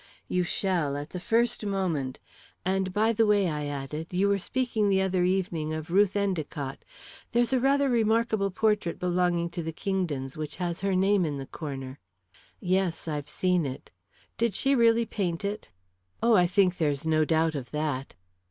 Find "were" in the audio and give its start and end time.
4.29-4.39